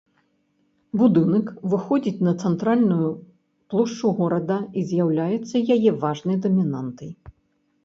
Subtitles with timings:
[1.01, 3.11] Будынак выходзіць на цэнтральную
[3.75, 7.17] плошчу горада і з'яўляецца яе важнай дамінантай.